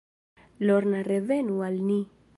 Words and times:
Lorna, 0.69 1.03
revenu 1.11 1.61
al 1.69 1.81
ni. 1.91 1.99